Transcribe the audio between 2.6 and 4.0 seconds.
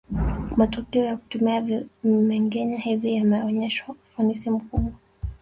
hivi yameonyesha